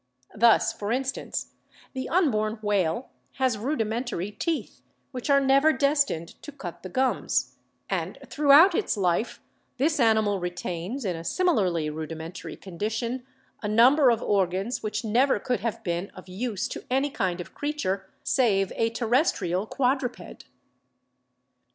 [0.33, 1.51] Thus, for instance,
[1.93, 4.81] the unborn whale has rudimentary teeth,
[5.11, 7.53] which are never destined to cut the gums;
[7.87, 9.43] and throughout its life
[9.77, 13.27] this animal retains, in a similarly rudimentary condition,
[13.61, 17.53] a number of organs which never could have been of use to any kind of
[17.53, 20.45] creature save a terrestrial quadruped.